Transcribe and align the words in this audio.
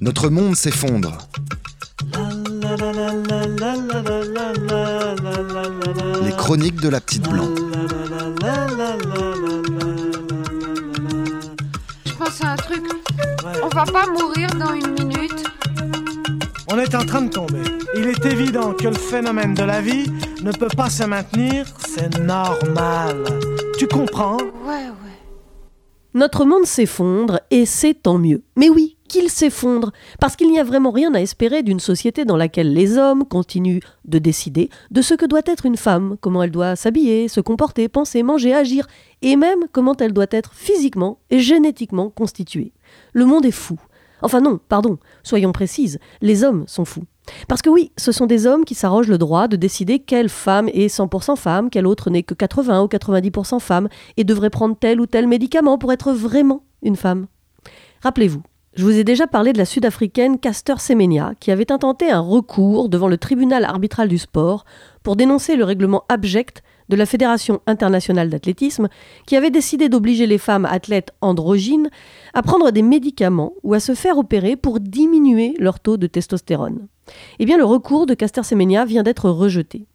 Notre 0.00 0.28
monde 0.28 0.54
s'effondre. 0.54 1.16
Les 6.22 6.32
chroniques 6.32 6.80
de 6.80 6.88
la 6.88 7.00
petite 7.00 7.28
blanc. 7.28 7.48
Je 12.04 12.12
pense 12.12 12.44
à 12.44 12.52
un 12.52 12.56
truc. 12.56 12.84
On 13.62 13.68
va 13.68 13.84
pas 13.84 14.06
mourir 14.06 14.50
dans 14.58 14.74
une 14.74 14.92
minute. 14.92 15.44
On 16.70 16.78
est 16.78 16.94
en 16.94 17.04
train 17.06 17.22
de 17.22 17.30
tomber. 17.30 17.62
Il 17.96 18.06
est 18.06 18.24
évident 18.26 18.74
que 18.74 18.88
le 18.88 18.94
phénomène 18.94 19.54
de 19.54 19.62
la 19.62 19.80
vie 19.80 20.10
ne 20.42 20.52
peut 20.52 20.68
pas 20.76 20.90
se 20.90 21.04
maintenir, 21.04 21.64
c'est 21.78 22.18
normal. 22.18 23.24
Tu 23.78 23.86
comprends? 23.86 24.36
Ouais, 24.36 24.88
ouais. 24.88 25.16
Notre 26.12 26.44
monde 26.44 26.66
s'effondre 26.66 27.40
et 27.50 27.64
c'est 27.64 27.94
tant 27.94 28.18
mieux. 28.18 28.42
Mais 28.56 28.68
oui, 28.68 28.95
qu'il 29.06 29.30
s'effondre, 29.30 29.92
parce 30.20 30.36
qu'il 30.36 30.50
n'y 30.50 30.58
a 30.58 30.64
vraiment 30.64 30.90
rien 30.90 31.14
à 31.14 31.20
espérer 31.20 31.62
d'une 31.62 31.80
société 31.80 32.24
dans 32.24 32.36
laquelle 32.36 32.72
les 32.72 32.98
hommes 32.98 33.24
continuent 33.24 33.80
de 34.04 34.18
décider 34.18 34.70
de 34.90 35.02
ce 35.02 35.14
que 35.14 35.26
doit 35.26 35.42
être 35.46 35.66
une 35.66 35.76
femme, 35.76 36.16
comment 36.20 36.42
elle 36.42 36.50
doit 36.50 36.76
s'habiller, 36.76 37.28
se 37.28 37.40
comporter, 37.40 37.88
penser, 37.88 38.22
manger, 38.22 38.54
agir, 38.54 38.86
et 39.22 39.36
même 39.36 39.66
comment 39.72 39.96
elle 39.96 40.12
doit 40.12 40.26
être 40.30 40.54
physiquement 40.54 41.18
et 41.30 41.40
génétiquement 41.40 42.10
constituée. 42.10 42.72
Le 43.12 43.24
monde 43.24 43.46
est 43.46 43.50
fou. 43.50 43.78
Enfin 44.22 44.40
non, 44.40 44.58
pardon, 44.68 44.98
soyons 45.22 45.52
précises, 45.52 45.98
les 46.20 46.42
hommes 46.42 46.64
sont 46.66 46.84
fous. 46.84 47.04
Parce 47.48 47.62
que 47.62 47.70
oui, 47.70 47.92
ce 47.96 48.12
sont 48.12 48.26
des 48.26 48.46
hommes 48.46 48.64
qui 48.64 48.74
s'arrogent 48.74 49.08
le 49.08 49.18
droit 49.18 49.48
de 49.48 49.56
décider 49.56 49.98
quelle 49.98 50.28
femme 50.28 50.68
est 50.68 50.94
100% 50.94 51.36
femme, 51.36 51.70
quelle 51.70 51.86
autre 51.86 52.10
n'est 52.10 52.22
que 52.22 52.34
80 52.34 52.82
ou 52.82 52.86
90% 52.86 53.60
femme, 53.60 53.88
et 54.16 54.24
devrait 54.24 54.50
prendre 54.50 54.76
tel 54.78 55.00
ou 55.00 55.06
tel 55.06 55.26
médicament 55.26 55.78
pour 55.78 55.92
être 55.92 56.12
vraiment 56.12 56.62
une 56.82 56.96
femme. 56.96 57.26
Rappelez-vous, 58.02 58.42
je 58.76 58.82
vous 58.82 58.98
ai 58.98 59.04
déjà 59.04 59.26
parlé 59.26 59.54
de 59.54 59.58
la 59.58 59.64
sud-africaine 59.64 60.38
Caster 60.38 60.74
Semenya, 60.78 61.32
qui 61.40 61.50
avait 61.50 61.72
intenté 61.72 62.10
un 62.10 62.20
recours 62.20 62.90
devant 62.90 63.08
le 63.08 63.16
tribunal 63.16 63.64
arbitral 63.64 64.06
du 64.06 64.18
sport 64.18 64.66
pour 65.02 65.16
dénoncer 65.16 65.56
le 65.56 65.64
règlement 65.64 66.04
abject 66.10 66.62
de 66.90 66.96
la 66.96 67.06
Fédération 67.06 67.60
internationale 67.66 68.28
d'athlétisme, 68.28 68.88
qui 69.26 69.34
avait 69.34 69.50
décidé 69.50 69.88
d'obliger 69.88 70.26
les 70.26 70.36
femmes 70.36 70.66
athlètes 70.66 71.12
androgynes 71.22 71.88
à 72.34 72.42
prendre 72.42 72.70
des 72.70 72.82
médicaments 72.82 73.54
ou 73.62 73.72
à 73.72 73.80
se 73.80 73.94
faire 73.94 74.18
opérer 74.18 74.56
pour 74.56 74.78
diminuer 74.78 75.54
leur 75.58 75.80
taux 75.80 75.96
de 75.96 76.06
testostérone. 76.06 76.86
Eh 77.38 77.46
bien, 77.46 77.56
le 77.56 77.64
recours 77.64 78.04
de 78.04 78.12
Caster 78.12 78.42
Semenya 78.42 78.84
vient 78.84 79.02
d'être 79.02 79.30
rejeté. 79.30 79.86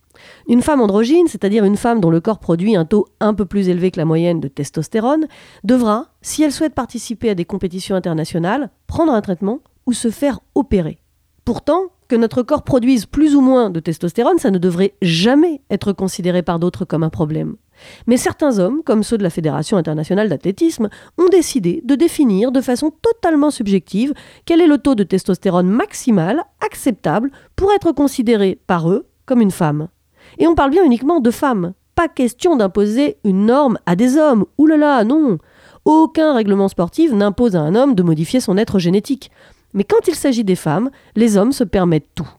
Une 0.47 0.61
femme 0.61 0.81
androgyne, 0.81 1.27
c'est-à-dire 1.27 1.63
une 1.63 1.77
femme 1.77 1.99
dont 1.99 2.09
le 2.09 2.21
corps 2.21 2.39
produit 2.39 2.75
un 2.75 2.85
taux 2.85 3.07
un 3.19 3.33
peu 3.33 3.45
plus 3.45 3.69
élevé 3.69 3.91
que 3.91 3.99
la 3.99 4.05
moyenne 4.05 4.39
de 4.39 4.47
testostérone, 4.47 5.27
devra, 5.63 6.07
si 6.21 6.43
elle 6.43 6.51
souhaite 6.51 6.73
participer 6.73 7.29
à 7.29 7.35
des 7.35 7.45
compétitions 7.45 7.95
internationales, 7.95 8.69
prendre 8.87 9.13
un 9.13 9.21
traitement 9.21 9.59
ou 9.85 9.93
se 9.93 10.09
faire 10.09 10.39
opérer. 10.55 10.99
Pourtant, 11.45 11.89
que 12.11 12.15
notre 12.17 12.43
corps 12.43 12.63
produise 12.63 13.05
plus 13.05 13.35
ou 13.35 13.41
moins 13.41 13.69
de 13.69 13.79
testostérone, 13.79 14.37
ça 14.37 14.51
ne 14.51 14.57
devrait 14.57 14.95
jamais 15.01 15.61
être 15.69 15.93
considéré 15.93 16.43
par 16.43 16.59
d'autres 16.59 16.83
comme 16.83 17.03
un 17.03 17.09
problème. 17.09 17.55
Mais 18.05 18.17
certains 18.17 18.59
hommes, 18.59 18.83
comme 18.83 19.01
ceux 19.01 19.17
de 19.17 19.23
la 19.23 19.29
Fédération 19.29 19.77
internationale 19.77 20.27
d'athlétisme, 20.27 20.89
ont 21.17 21.29
décidé 21.29 21.81
de 21.85 21.95
définir 21.95 22.51
de 22.51 22.59
façon 22.59 22.91
totalement 23.01 23.49
subjective 23.49 24.13
quel 24.45 24.59
est 24.59 24.67
le 24.67 24.77
taux 24.77 24.93
de 24.93 25.03
testostérone 25.03 25.69
maximal 25.69 26.43
acceptable 26.59 27.31
pour 27.55 27.71
être 27.71 27.93
considéré 27.93 28.59
par 28.67 28.91
eux 28.91 29.07
comme 29.25 29.39
une 29.39 29.49
femme. 29.49 29.87
Et 30.37 30.47
on 30.47 30.55
parle 30.55 30.71
bien 30.71 30.83
uniquement 30.83 31.19
de 31.19 31.31
femmes. 31.31 31.73
Pas 31.95 32.07
question 32.07 32.55
d'imposer 32.55 33.17
une 33.23 33.45
norme 33.45 33.77
à 33.85 33.95
des 33.95 34.17
hommes. 34.17 34.45
Là, 34.57 35.03
non. 35.03 35.37
Aucun 35.85 36.33
règlement 36.33 36.67
sportif 36.67 37.11
n'impose 37.11 37.55
à 37.55 37.61
un 37.61 37.75
homme 37.75 37.95
de 37.95 38.03
modifier 38.03 38.39
son 38.39 38.57
être 38.57 38.79
génétique. 38.79 39.31
Mais 39.73 39.83
quand 39.83 40.07
il 40.07 40.15
s'agit 40.15 40.43
des 40.43 40.55
femmes, 40.55 40.89
les 41.15 41.37
hommes 41.37 41.51
se 41.51 41.63
permettent 41.63 42.13
tout. 42.15 42.29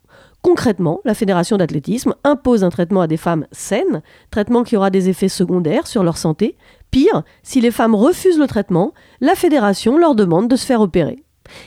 Concrètement, 0.42 1.00
la 1.04 1.14
Fédération 1.14 1.56
d'athlétisme 1.56 2.14
impose 2.24 2.64
un 2.64 2.70
traitement 2.70 3.00
à 3.00 3.06
des 3.06 3.16
femmes 3.16 3.46
saines, 3.52 4.02
traitement 4.30 4.64
qui 4.64 4.76
aura 4.76 4.90
des 4.90 5.08
effets 5.08 5.28
secondaires 5.28 5.86
sur 5.86 6.02
leur 6.02 6.16
santé. 6.16 6.56
Pire, 6.90 7.22
si 7.44 7.60
les 7.60 7.70
femmes 7.70 7.94
refusent 7.94 8.40
le 8.40 8.48
traitement, 8.48 8.92
la 9.20 9.36
Fédération 9.36 9.96
leur 9.96 10.16
demande 10.16 10.48
de 10.48 10.56
se 10.56 10.66
faire 10.66 10.80
opérer. 10.80 11.22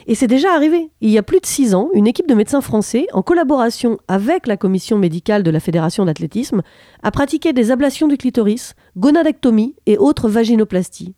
Et 0.07 0.15
c'est 0.15 0.27
déjà 0.27 0.53
arrivé. 0.53 0.89
Il 1.01 1.09
y 1.09 1.17
a 1.17 1.23
plus 1.23 1.39
de 1.39 1.45
six 1.45 1.75
ans, 1.75 1.89
une 1.93 2.07
équipe 2.07 2.27
de 2.27 2.33
médecins 2.33 2.61
français, 2.61 3.07
en 3.13 3.21
collaboration 3.21 3.97
avec 4.07 4.47
la 4.47 4.57
commission 4.57 4.97
médicale 4.97 5.43
de 5.43 5.51
la 5.51 5.59
Fédération 5.59 6.05
d'athlétisme, 6.05 6.61
a 7.03 7.11
pratiqué 7.11 7.53
des 7.53 7.71
ablations 7.71 8.07
du 8.07 8.17
clitoris, 8.17 8.75
gonadectomie 8.97 9.75
et 9.85 9.97
autres 9.97 10.29
vaginoplasties. 10.29 11.15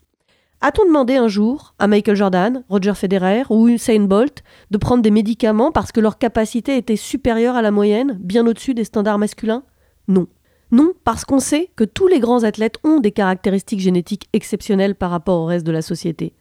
A-t-on 0.60 0.86
demandé 0.86 1.14
un 1.16 1.28
jour 1.28 1.74
à 1.78 1.86
Michael 1.86 2.16
Jordan, 2.16 2.64
Roger 2.68 2.94
Federer 2.94 3.44
ou 3.48 3.68
Usain 3.68 4.00
Bolt 4.00 4.42
de 4.72 4.78
prendre 4.78 5.02
des 5.02 5.12
médicaments 5.12 5.70
parce 5.70 5.92
que 5.92 6.00
leur 6.00 6.18
capacité 6.18 6.76
était 6.76 6.96
supérieure 6.96 7.54
à 7.54 7.62
la 7.62 7.70
moyenne, 7.70 8.18
bien 8.20 8.44
au-dessus 8.44 8.74
des 8.74 8.82
standards 8.82 9.18
masculins? 9.18 9.62
Non. 10.08 10.26
Non, 10.72 10.92
parce 11.04 11.24
qu'on 11.24 11.38
sait 11.38 11.70
que 11.76 11.84
tous 11.84 12.08
les 12.08 12.18
grands 12.18 12.42
athlètes 12.42 12.78
ont 12.82 12.98
des 12.98 13.12
caractéristiques 13.12 13.80
génétiques 13.80 14.28
exceptionnelles 14.32 14.96
par 14.96 15.10
rapport 15.10 15.40
au 15.40 15.44
reste 15.46 15.64
de 15.64 15.72
la 15.72 15.80
société. 15.80 16.34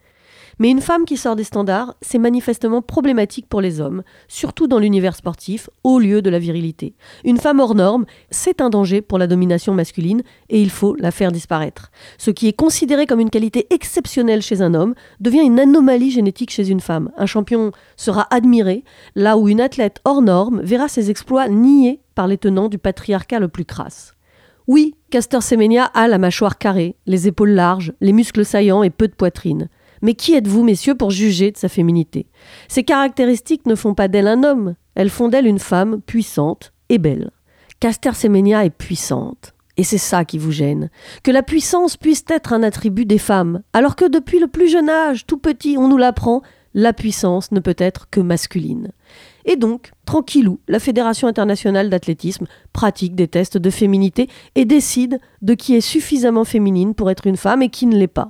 Mais 0.60 0.70
une 0.70 0.82
femme 0.82 1.06
qui 1.06 1.18
sort 1.18 1.36
des 1.36 1.44
standards, 1.44 1.96
c'est 2.02 2.18
manifestement 2.18 2.82
problématique 2.82 3.48
pour 3.48 3.62
les 3.62 3.80
hommes, 3.80 4.04
surtout 4.28 4.68
dans 4.68 4.80
l'univers 4.80 5.16
sportif, 5.16 5.70
au 5.84 6.00
lieu 6.00 6.22
de 6.22 6.30
la 6.30 6.40
virilité. 6.40 6.96
Une 7.24 7.38
femme 7.38 7.60
hors 7.60 7.76
norme, 7.76 8.06
c'est 8.32 8.60
un 8.60 8.70
danger 8.70 9.02
pour 9.02 9.20
la 9.20 9.28
domination 9.28 9.74
masculine 9.74 10.24
et 10.50 10.62
il 10.62 10.70
faut 10.70 10.96
la 10.96 11.12
faire 11.12 11.32
disparaître. 11.32 11.92
Ce 12.18 12.32
qui 12.32 12.48
est 12.48 12.54
considéré 12.54 13.06
comme 13.06 13.20
une 13.20 13.30
qualité 13.30 13.68
exceptionnelle 13.70 14.42
chez 14.42 14.62
un 14.62 14.74
homme 14.74 14.96
devient 15.20 15.44
une 15.44 15.60
anomalie 15.60 16.12
génétique 16.12 16.52
chez 16.52 16.70
une 16.70 16.80
femme. 16.80 17.12
Un 17.18 17.26
champion 17.28 17.72
sera 17.96 18.28
admiré, 18.32 18.84
là 19.16 19.38
où 19.38 19.50
une 19.50 19.62
athlète 19.62 20.02
hors 20.06 20.22
norme 20.22 20.62
verra 20.62 20.88
ses 20.88 21.12
exploits 21.12 21.50
niés 21.50 22.02
par 22.16 22.28
les 22.28 22.38
tenants 22.38 22.70
du 22.70 22.80
patriarcat 22.80 23.40
le 23.40 23.48
plus 23.48 23.66
crasse. 23.66 24.14
Oui, 24.68 24.96
Caster 25.12 25.40
Semenya 25.40 25.86
a 25.86 26.10
la 26.10 26.18
mâchoire 26.18 26.58
carrée, 26.58 26.98
les 27.06 27.28
épaules 27.28 27.52
larges, 27.52 27.94
les 28.02 28.12
muscles 28.12 28.44
saillants 28.44 28.84
et 28.84 28.90
peu 28.90 29.08
de 29.08 29.14
poitrine. 29.14 29.70
Mais 30.02 30.14
qui 30.14 30.34
êtes-vous, 30.36 30.64
messieurs, 30.64 30.96
pour 30.96 31.12
juger 31.12 31.52
de 31.52 31.58
sa 31.58 31.70
féminité? 31.70 32.28
Ces 32.68 32.84
caractéristiques 32.84 33.66
ne 33.66 33.76
font 33.76 33.94
pas 33.94 34.08
d'elle 34.08 34.28
un 34.28 34.44
homme, 34.44 34.76
elles 34.96 35.10
font 35.10 35.30
d'elle 35.30 35.48
une 35.48 35.60
femme 35.60 36.02
puissante 36.02 36.74
et 36.90 36.98
belle. 36.98 37.32
Caster 37.80 38.14
Semenya 38.14 38.66
est 38.66 38.72
puissante. 38.72 39.54
Et 39.78 39.84
c'est 39.84 40.00
ça 40.00 40.26
qui 40.26 40.40
vous 40.40 40.52
gêne. 40.52 40.90
Que 41.24 41.32
la 41.32 41.44
puissance 41.44 41.98
puisse 41.98 42.26
être 42.30 42.52
un 42.52 42.64
attribut 42.64 43.06
des 43.06 43.20
femmes, 43.20 43.62
alors 43.74 43.96
que 43.96 44.10
depuis 44.10 44.40
le 44.40 44.48
plus 44.48 44.70
jeune 44.70 44.90
âge, 44.90 45.28
tout 45.28 45.38
petit, 45.38 45.78
on 45.78 45.88
nous 45.88 45.98
l'apprend, 45.98 46.42
la 46.74 46.94
puissance 46.94 47.52
ne 47.52 47.60
peut 47.60 47.76
être 47.78 48.10
que 48.10 48.20
masculine. 48.20 48.92
Et 49.46 49.56
donc, 49.56 49.92
tranquillou, 50.06 50.60
la 50.68 50.80
Fédération 50.80 51.28
internationale 51.28 51.90
d'athlétisme 51.90 52.48
pratique 52.74 53.16
des 53.16 53.28
tests 53.28 53.58
de 53.58 53.70
féminité 53.70 54.28
et 54.56 54.66
décide 54.66 55.20
de 55.42 55.54
qui 55.54 55.76
est 55.76 55.82
suffisamment 55.82 56.44
féminine 56.44 56.94
pour 56.94 57.10
être 57.10 57.28
une 57.28 57.38
femme 57.38 57.62
et 57.62 57.70
qui 57.70 57.86
ne 57.86 57.98
l'est 57.98 58.08
pas. 58.08 58.30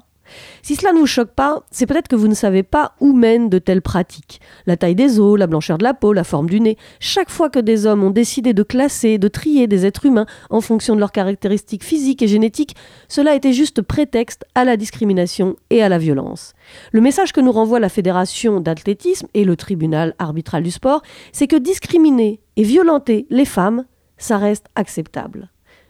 Si 0.61 0.75
cela 0.75 0.93
ne 0.93 0.99
vous 0.99 1.07
choque 1.07 1.31
pas, 1.31 1.63
c'est 1.71 1.85
peut-être 1.85 2.07
que 2.07 2.15
vous 2.15 2.27
ne 2.27 2.33
savez 2.33 2.63
pas 2.63 2.93
où 2.99 3.13
mènent 3.13 3.49
de 3.49 3.59
telles 3.59 3.81
pratiques. 3.81 4.39
La 4.65 4.77
taille 4.77 4.95
des 4.95 5.19
os, 5.19 5.37
la 5.37 5.47
blancheur 5.47 5.77
de 5.77 5.83
la 5.83 5.93
peau, 5.93 6.13
la 6.13 6.23
forme 6.23 6.49
du 6.49 6.59
nez. 6.59 6.77
Chaque 6.99 7.29
fois 7.29 7.49
que 7.49 7.59
des 7.59 7.85
hommes 7.85 8.03
ont 8.03 8.11
décidé 8.11 8.53
de 8.53 8.63
classer, 8.63 9.17
de 9.17 9.27
trier 9.27 9.67
des 9.67 9.85
êtres 9.85 10.05
humains 10.05 10.25
en 10.49 10.61
fonction 10.61 10.95
de 10.95 10.99
leurs 10.99 11.11
caractéristiques 11.11 11.83
physiques 11.83 12.21
et 12.21 12.27
génétiques, 12.27 12.75
cela 13.07 13.35
était 13.35 13.53
juste 13.53 13.81
prétexte 13.81 14.45
à 14.55 14.65
la 14.65 14.77
discrimination 14.77 15.55
et 15.69 15.81
à 15.83 15.89
la 15.89 15.97
violence. 15.97 16.53
Le 16.91 17.01
message 17.01 17.31
que 17.31 17.41
nous 17.41 17.51
renvoie 17.51 17.79
la 17.79 17.89
Fédération 17.89 18.59
d'athlétisme 18.59 19.27
et 19.33 19.43
le 19.43 19.55
tribunal 19.55 20.15
arbitral 20.19 20.63
du 20.63 20.71
sport, 20.71 21.01
c'est 21.31 21.47
que 21.47 21.55
discriminer 21.55 22.41
et 22.55 22.63
violenter 22.63 23.25
les 23.29 23.45
femmes, 23.45 23.85
ça 24.17 24.37
reste 24.37 24.65
acceptable. 24.75 25.49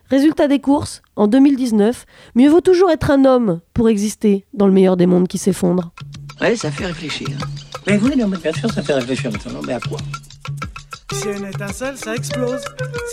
Résultat 0.09 0.47
des 0.47 0.59
courses, 0.59 1.01
en 1.15 1.27
2019, 1.27 2.05
mieux 2.35 2.49
vaut 2.49 2.61
toujours 2.61 2.89
être 2.91 3.11
un 3.11 3.25
homme 3.25 3.59
pour 3.73 3.89
exister 3.89 4.45
dans 4.53 4.67
le 4.67 4.73
meilleur 4.73 4.95
des 4.95 5.05
mondes 5.05 5.27
qui 5.27 5.37
s'effondre. 5.37 5.91
Ouais, 6.39 6.55
ça 6.55 6.71
fait 6.71 6.85
réfléchir. 6.85 7.29
Mais 7.85 7.97
oui, 7.97 8.15
non, 8.17 8.27
mais 8.27 8.37
bien 8.37 8.53
sûr, 8.53 8.71
ça 8.71 8.81
fait 8.81 8.93
réfléchir 8.93 9.31
maintenant. 9.31 9.59
Mais 9.65 9.73
à 9.73 9.79
quoi? 9.79 9.99
Si 11.13 11.27
une 11.27 11.45
étincelle, 11.45 11.97
ça 11.97 12.15
explose. 12.15 12.63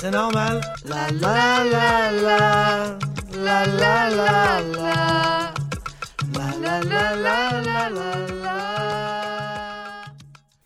C'est 0.00 0.10
normal. 0.10 0.60
La 0.84 1.10
la 1.10 1.64
la 1.64 2.12
la. 2.12 2.98
La 3.42 3.66
la 3.66 4.10
la 4.10 4.60
la. 4.76 4.93